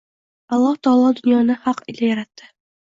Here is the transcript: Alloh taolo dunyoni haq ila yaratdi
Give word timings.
Alloh 0.53 0.77
taolo 0.83 1.11
dunyoni 1.17 1.61
haq 1.63 1.77
ila 1.91 2.03
yaratdi 2.09 2.43